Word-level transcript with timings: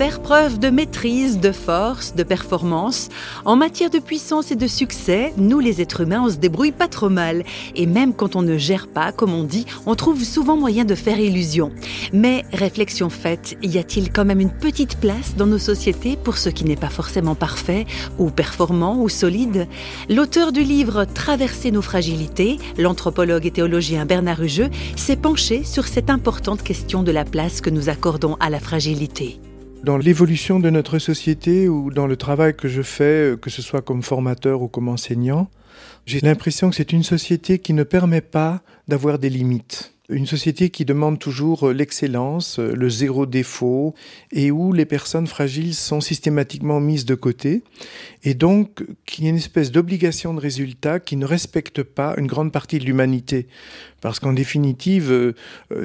faire 0.00 0.22
preuve 0.22 0.58
de 0.58 0.70
maîtrise, 0.70 1.40
de 1.40 1.52
force, 1.52 2.14
de 2.14 2.22
performance. 2.22 3.10
En 3.44 3.54
matière 3.54 3.90
de 3.90 3.98
puissance 3.98 4.50
et 4.50 4.56
de 4.56 4.66
succès, 4.66 5.34
nous 5.36 5.58
les 5.58 5.82
êtres 5.82 6.00
humains, 6.00 6.22
on 6.24 6.30
se 6.30 6.36
débrouille 6.36 6.72
pas 6.72 6.88
trop 6.88 7.10
mal. 7.10 7.44
Et 7.76 7.84
même 7.84 8.14
quand 8.14 8.34
on 8.34 8.40
ne 8.40 8.56
gère 8.56 8.88
pas, 8.88 9.12
comme 9.12 9.34
on 9.34 9.44
dit, 9.44 9.66
on 9.84 9.94
trouve 9.94 10.24
souvent 10.24 10.56
moyen 10.56 10.86
de 10.86 10.94
faire 10.94 11.20
illusion. 11.20 11.70
Mais 12.14 12.46
réflexion 12.54 13.10
faite, 13.10 13.58
y 13.62 13.76
a-t-il 13.76 14.10
quand 14.10 14.24
même 14.24 14.40
une 14.40 14.56
petite 14.56 14.96
place 14.98 15.36
dans 15.36 15.44
nos 15.44 15.58
sociétés 15.58 16.16
pour 16.16 16.38
ce 16.38 16.48
qui 16.48 16.64
n'est 16.64 16.76
pas 16.76 16.88
forcément 16.88 17.34
parfait, 17.34 17.84
ou 18.16 18.30
performant, 18.30 19.02
ou 19.02 19.10
solide? 19.10 19.68
L'auteur 20.08 20.52
du 20.52 20.62
livre 20.62 21.04
Traverser 21.04 21.72
nos 21.72 21.82
fragilités, 21.82 22.56
l'anthropologue 22.78 23.44
et 23.44 23.50
théologien 23.50 24.06
Bernard 24.06 24.42
Hugeux, 24.42 24.70
s'est 24.96 25.16
penché 25.16 25.62
sur 25.62 25.86
cette 25.86 26.08
importante 26.08 26.62
question 26.62 27.02
de 27.02 27.12
la 27.12 27.26
place 27.26 27.60
que 27.60 27.68
nous 27.68 27.90
accordons 27.90 28.38
à 28.40 28.48
la 28.48 28.60
fragilité. 28.60 29.38
Dans 29.82 29.96
l'évolution 29.96 30.60
de 30.60 30.68
notre 30.68 30.98
société 30.98 31.66
ou 31.66 31.90
dans 31.90 32.06
le 32.06 32.16
travail 32.16 32.54
que 32.54 32.68
je 32.68 32.82
fais, 32.82 33.34
que 33.40 33.48
ce 33.48 33.62
soit 33.62 33.80
comme 33.80 34.02
formateur 34.02 34.60
ou 34.60 34.68
comme 34.68 34.88
enseignant, 34.88 35.48
j'ai 36.04 36.20
l'impression 36.20 36.68
que 36.68 36.76
c'est 36.76 36.92
une 36.92 37.02
société 37.02 37.58
qui 37.58 37.72
ne 37.72 37.82
permet 37.82 38.20
pas 38.20 38.60
d'avoir 38.88 39.18
des 39.18 39.30
limites 39.30 39.94
une 40.10 40.26
société 40.26 40.70
qui 40.70 40.84
demande 40.84 41.18
toujours 41.18 41.68
euh, 41.68 41.72
l'excellence, 41.72 42.58
euh, 42.58 42.72
le 42.74 42.90
zéro 42.90 43.26
défaut, 43.26 43.94
et 44.32 44.50
où 44.50 44.72
les 44.72 44.84
personnes 44.84 45.26
fragiles 45.26 45.74
sont 45.74 46.00
systématiquement 46.00 46.80
mises 46.80 47.04
de 47.04 47.14
côté, 47.14 47.62
et 48.24 48.34
donc 48.34 48.84
qu'il 49.06 49.24
y 49.24 49.26
a 49.28 49.30
une 49.30 49.36
espèce 49.36 49.70
d'obligation 49.70 50.34
de 50.34 50.40
résultat 50.40 51.00
qui 51.00 51.16
ne 51.16 51.24
respecte 51.24 51.82
pas 51.82 52.14
une 52.18 52.26
grande 52.26 52.52
partie 52.52 52.78
de 52.78 52.84
l'humanité. 52.84 53.46
Parce 54.00 54.18
qu'en 54.18 54.32
définitive, 54.32 55.10
euh, 55.10 55.34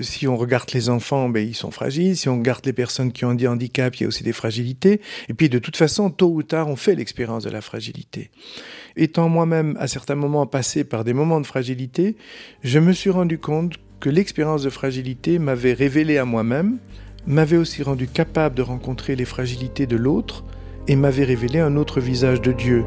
si 0.02 0.28
on 0.28 0.38
regarde 0.38 0.72
les 0.74 0.90
enfants, 0.90 1.30
ben, 1.30 1.46
ils 1.46 1.56
sont 1.56 1.72
fragiles, 1.72 2.18
si 2.18 2.30
on 2.30 2.38
regarde 2.38 2.66
les 2.66 2.74
personnes 2.74 3.12
qui 3.12 3.26
ont 3.26 3.34
des 3.34 3.48
handicaps, 3.48 4.00
il 4.00 4.04
y 4.04 4.06
a 4.06 4.08
aussi 4.08 4.24
des 4.24 4.34
fragilités, 4.34 5.02
et 5.30 5.34
puis 5.34 5.50
de 5.50 5.60
toute 5.60 5.78
façon, 5.78 6.10
tôt 6.10 6.32
ou 6.32 6.44
tard, 6.44 6.68
on 6.68 6.76
fait 6.76 6.96
l'expérience 6.96 7.44
de 7.44 7.50
la 7.50 7.62
fragilité. 7.62 8.32
Étant 8.98 9.28
moi-même 9.28 9.76
à 9.80 9.88
certains 9.88 10.16
moments 10.16 10.48
passé 10.48 10.86
par 10.86 11.04
des 11.04 11.14
moments 11.14 11.42
de 11.42 11.46
fragilité, 11.46 12.16
je 12.64 12.80
me 12.80 12.94
suis 12.94 13.10
rendu 13.10 13.38
compte 13.38 13.74
l'expérience 14.10 14.64
de 14.64 14.70
fragilité 14.70 15.40
m'avait 15.40 15.74
révélé 15.74 16.18
à 16.18 16.26
moi-même, 16.26 16.78
m'avait 17.28 17.58
aussi 17.58 17.84
rendu 17.84 18.08
capable 18.08 18.56
de 18.56 18.62
rencontrer 18.62 19.16
les 19.16 19.26
fragilités 19.26 19.88
de 19.88 19.96
l'autre 19.96 20.44
et 20.88 20.96
m'avait 20.96 21.24
révélé 21.24 21.60
un 21.60 21.76
autre 21.76 22.00
visage 22.00 22.42
de 22.42 22.52
Dieu. 22.52 22.86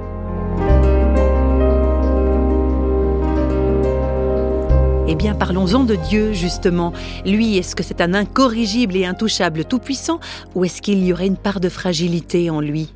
Eh 5.11 5.14
bien, 5.14 5.34
parlons-en 5.34 5.84
de 5.84 5.94
Dieu, 5.94 6.34
justement. 6.34 6.92
Lui, 7.24 7.56
est-ce 7.56 7.74
que 7.74 7.83
c'est 7.83 8.02
un 8.02 8.12
incorrigible 8.12 8.94
et 8.94 9.06
intouchable 9.06 9.64
tout-puissant, 9.64 10.20
ou 10.55 10.64
est-ce 10.64 10.83
qu'il 10.83 11.02
y 11.02 11.12
aurait 11.12 11.27
une 11.27 11.39
part 11.39 11.61
de 11.61 11.70
fragilité 11.70 12.50
en 12.50 12.61
lui? 12.61 12.92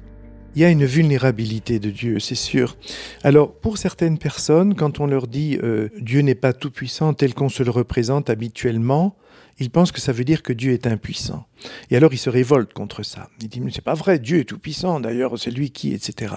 Il 0.54 0.62
y 0.62 0.64
a 0.64 0.70
une 0.70 0.84
vulnérabilité 0.84 1.78
de 1.78 1.90
Dieu, 1.90 2.18
c'est 2.18 2.34
sûr. 2.34 2.76
Alors, 3.22 3.52
pour 3.52 3.78
certaines 3.78 4.18
personnes, 4.18 4.74
quand 4.74 5.00
on 5.00 5.06
leur 5.06 5.26
dit 5.26 5.58
euh, 5.62 5.88
Dieu 5.98 6.20
n'est 6.20 6.34
pas 6.34 6.52
tout-puissant 6.52 7.14
tel 7.14 7.34
qu'on 7.34 7.48
se 7.48 7.62
le 7.62 7.70
représente 7.70 8.28
habituellement, 8.28 9.16
ils 9.62 9.70
pensent 9.70 9.92
que 9.92 10.00
ça 10.00 10.12
veut 10.12 10.24
dire 10.24 10.42
que 10.42 10.52
Dieu 10.52 10.72
est 10.72 10.86
impuissant. 10.86 11.46
Et 11.90 11.96
alors 11.96 12.12
ils 12.12 12.18
se 12.18 12.28
révoltent 12.28 12.72
contre 12.72 13.02
ça. 13.02 13.28
Ils 13.40 13.48
disent, 13.48 13.62
mais 13.62 13.70
c'est 13.72 13.84
pas 13.84 13.94
vrai, 13.94 14.18
Dieu 14.18 14.40
est 14.40 14.44
tout-puissant, 14.44 15.00
d'ailleurs 15.00 15.38
c'est 15.38 15.50
lui 15.50 15.70
qui, 15.70 15.94
etc. 15.94 16.34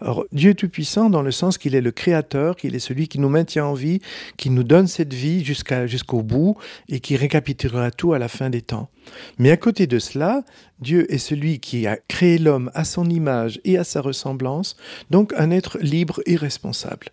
Alors 0.00 0.24
Dieu 0.32 0.50
est 0.50 0.54
tout-puissant 0.54 1.10
dans 1.10 1.22
le 1.22 1.30
sens 1.30 1.58
qu'il 1.58 1.74
est 1.74 1.80
le 1.80 1.90
créateur, 1.90 2.56
qu'il 2.56 2.74
est 2.74 2.80
celui 2.80 3.08
qui 3.08 3.18
nous 3.18 3.28
maintient 3.28 3.64
en 3.64 3.74
vie, 3.74 4.00
qui 4.36 4.50
nous 4.50 4.62
donne 4.62 4.86
cette 4.86 5.14
vie 5.14 5.44
jusqu'au 5.44 6.22
bout 6.22 6.56
et 6.88 7.00
qui 7.00 7.16
récapitulera 7.16 7.90
tout 7.90 8.12
à 8.12 8.18
la 8.18 8.28
fin 8.28 8.50
des 8.50 8.62
temps. 8.62 8.90
Mais 9.38 9.50
à 9.50 9.56
côté 9.56 9.86
de 9.86 9.98
cela, 9.98 10.44
Dieu 10.80 11.12
est 11.12 11.18
celui 11.18 11.58
qui 11.58 11.86
a 11.86 11.96
créé 12.08 12.38
l'homme 12.38 12.70
à 12.74 12.84
son 12.84 13.08
image 13.08 13.60
et 13.64 13.78
à 13.78 13.84
sa 13.84 14.00
ressemblance, 14.00 14.76
donc 15.10 15.32
un 15.36 15.50
être 15.50 15.78
libre 15.80 16.20
et 16.26 16.36
responsable. 16.36 17.08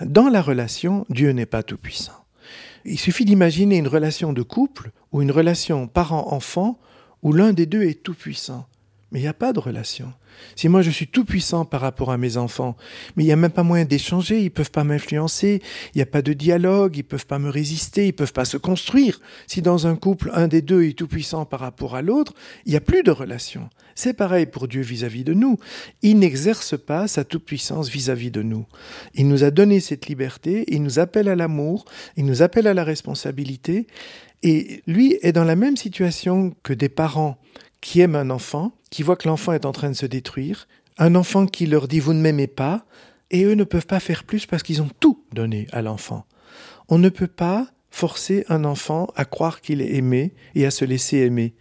Dans 0.00 0.28
la 0.28 0.42
relation, 0.42 1.04
Dieu 1.10 1.32
n'est 1.32 1.46
pas 1.46 1.62
tout-puissant. 1.62 2.12
Il 2.84 2.98
suffit 2.98 3.24
d'imaginer 3.24 3.76
une 3.76 3.88
relation 3.88 4.32
de 4.32 4.42
couple 4.42 4.90
ou 5.12 5.22
une 5.22 5.30
relation 5.30 5.86
parent-enfant 5.86 6.78
où 7.22 7.32
l'un 7.32 7.52
des 7.52 7.66
deux 7.66 7.82
est 7.82 8.02
tout 8.02 8.14
puissant. 8.14 8.66
Mais 9.10 9.20
il 9.20 9.22
n'y 9.22 9.28
a 9.28 9.34
pas 9.34 9.52
de 9.52 9.58
relation. 9.58 10.12
Si 10.54 10.68
moi 10.68 10.82
je 10.82 10.90
suis 10.90 11.06
tout 11.06 11.24
puissant 11.24 11.64
par 11.64 11.80
rapport 11.80 12.10
à 12.10 12.18
mes 12.18 12.36
enfants, 12.36 12.76
mais 13.16 13.24
il 13.24 13.26
n'y 13.26 13.32
a 13.32 13.36
même 13.36 13.50
pas 13.50 13.62
moyen 13.62 13.84
d'échanger, 13.84 14.38
ils 14.38 14.44
ne 14.44 14.48
peuvent 14.50 14.70
pas 14.70 14.84
m'influencer, 14.84 15.62
il 15.94 15.98
n'y 15.98 16.02
a 16.02 16.06
pas 16.06 16.22
de 16.22 16.32
dialogue, 16.32 16.96
ils 16.96 17.00
ne 17.00 17.08
peuvent 17.08 17.26
pas 17.26 17.38
me 17.38 17.48
résister, 17.48 18.04
ils 18.04 18.08
ne 18.08 18.12
peuvent 18.12 18.32
pas 18.32 18.44
se 18.44 18.56
construire. 18.56 19.20
Si 19.46 19.62
dans 19.62 19.86
un 19.86 19.96
couple, 19.96 20.30
un 20.34 20.46
des 20.46 20.62
deux 20.62 20.84
est 20.84 20.96
tout 20.96 21.08
puissant 21.08 21.44
par 21.46 21.60
rapport 21.60 21.96
à 21.96 22.02
l'autre, 22.02 22.34
il 22.66 22.70
n'y 22.70 22.76
a 22.76 22.82
plus 22.82 23.02
de 23.02 23.10
relation. 23.10 23.70
C'est 23.94 24.12
pareil 24.12 24.46
pour 24.46 24.68
Dieu 24.68 24.82
vis-à-vis 24.82 25.24
de 25.24 25.34
nous. 25.34 25.58
Il 26.02 26.18
n'exerce 26.18 26.78
pas 26.78 27.08
sa 27.08 27.24
toute-puissance 27.24 27.88
vis-à-vis 27.88 28.30
de 28.30 28.42
nous. 28.42 28.66
Il 29.14 29.26
nous 29.26 29.42
a 29.42 29.50
donné 29.50 29.80
cette 29.80 30.06
liberté, 30.06 30.64
il 30.68 30.82
nous 30.82 30.98
appelle 30.98 31.28
à 31.28 31.34
l'amour, 31.34 31.84
il 32.16 32.24
nous 32.24 32.42
appelle 32.42 32.66
à 32.66 32.74
la 32.74 32.84
responsabilité, 32.84 33.86
et 34.42 34.82
lui 34.86 35.18
est 35.22 35.32
dans 35.32 35.44
la 35.44 35.56
même 35.56 35.76
situation 35.76 36.54
que 36.62 36.72
des 36.72 36.88
parents 36.88 37.38
qui 37.80 38.00
aiment 38.00 38.16
un 38.16 38.30
enfant, 38.30 38.72
qui 38.90 39.02
voient 39.02 39.16
que 39.16 39.28
l'enfant 39.28 39.52
est 39.52 39.64
en 39.64 39.72
train 39.72 39.90
de 39.90 39.96
se 39.96 40.06
détruire, 40.06 40.68
un 40.98 41.14
enfant 41.14 41.46
qui 41.46 41.66
leur 41.66 41.88
dit 41.88 42.00
vous 42.00 42.12
ne 42.12 42.20
m'aimez 42.20 42.46
pas, 42.46 42.84
et 43.30 43.44
eux 43.44 43.54
ne 43.54 43.64
peuvent 43.64 43.86
pas 43.86 44.00
faire 44.00 44.24
plus 44.24 44.46
parce 44.46 44.62
qu'ils 44.62 44.82
ont 44.82 44.90
tout 45.00 45.24
donné 45.32 45.66
à 45.72 45.82
l'enfant. 45.82 46.24
On 46.88 46.98
ne 46.98 47.08
peut 47.08 47.26
pas 47.26 47.68
forcer 47.90 48.44
un 48.48 48.64
enfant 48.64 49.08
à 49.16 49.24
croire 49.24 49.60
qu'il 49.60 49.80
est 49.80 49.94
aimé 49.94 50.34
et 50.54 50.66
à 50.66 50.70
se 50.70 50.84
laisser 50.84 51.18
aimer. 51.18 51.54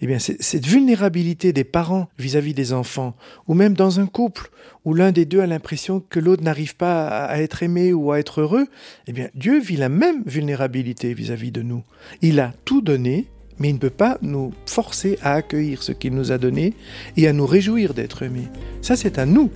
Eh 0.00 0.06
bien, 0.06 0.18
cette 0.18 0.66
vulnérabilité 0.66 1.52
des 1.52 1.64
parents 1.64 2.08
vis-à-vis 2.18 2.54
des 2.54 2.72
enfants, 2.72 3.16
ou 3.46 3.54
même 3.54 3.74
dans 3.74 4.00
un 4.00 4.06
couple 4.06 4.50
où 4.84 4.94
l'un 4.94 5.12
des 5.12 5.24
deux 5.24 5.40
a 5.40 5.46
l'impression 5.46 6.00
que 6.00 6.20
l'autre 6.20 6.42
n'arrive 6.42 6.76
pas 6.76 7.08
à 7.24 7.38
être 7.38 7.62
aimé 7.62 7.92
ou 7.92 8.12
à 8.12 8.18
être 8.18 8.40
heureux, 8.40 8.66
eh 9.06 9.12
bien, 9.12 9.28
Dieu 9.34 9.60
vit 9.60 9.76
la 9.76 9.88
même 9.88 10.22
vulnérabilité 10.26 11.14
vis-à-vis 11.14 11.48
-vis 11.48 11.52
de 11.52 11.62
nous. 11.62 11.84
Il 12.20 12.40
a 12.40 12.52
tout 12.64 12.82
donné, 12.82 13.28
mais 13.58 13.68
il 13.70 13.74
ne 13.74 13.78
peut 13.78 13.90
pas 13.90 14.18
nous 14.22 14.52
forcer 14.66 15.18
à 15.22 15.34
accueillir 15.34 15.82
ce 15.82 15.92
qu'il 15.92 16.14
nous 16.14 16.32
a 16.32 16.38
donné 16.38 16.74
et 17.16 17.28
à 17.28 17.32
nous 17.32 17.46
réjouir 17.46 17.94
d'être 17.94 18.22
aimés. 18.22 18.48
Ça, 18.80 18.96
c'est 18.96 19.18
à 19.18 19.26
nous 19.26 19.50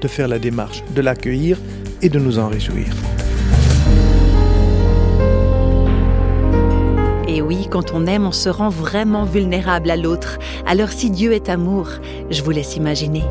de 0.00 0.08
faire 0.08 0.28
la 0.28 0.38
démarche, 0.38 0.82
de 0.94 1.00
l'accueillir 1.00 1.58
et 2.02 2.08
de 2.08 2.18
nous 2.18 2.38
en 2.38 2.48
réjouir. 2.48 2.86
Et 7.28 7.42
oui, 7.42 7.68
quand 7.70 7.92
on 7.92 8.06
aime, 8.06 8.26
on 8.26 8.32
se 8.32 8.48
rend 8.48 8.70
vraiment 8.70 9.24
vulnérable 9.24 9.90
à 9.90 9.96
l'autre. 9.96 10.38
Alors 10.66 10.90
si 10.90 11.10
Dieu 11.10 11.32
est 11.32 11.48
amour, 11.48 11.88
je 12.30 12.42
vous 12.42 12.50
laisse 12.50 12.76
imaginer. 12.76 13.22